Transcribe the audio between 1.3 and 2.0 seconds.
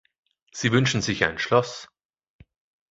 Schloss.